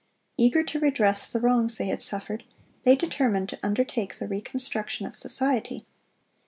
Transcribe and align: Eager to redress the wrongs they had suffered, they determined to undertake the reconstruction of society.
Eager 0.35 0.63
to 0.63 0.79
redress 0.79 1.31
the 1.31 1.39
wrongs 1.39 1.77
they 1.77 1.85
had 1.85 2.01
suffered, 2.01 2.43
they 2.81 2.95
determined 2.95 3.47
to 3.49 3.59
undertake 3.61 4.15
the 4.15 4.27
reconstruction 4.27 5.05
of 5.05 5.15
society. 5.15 5.85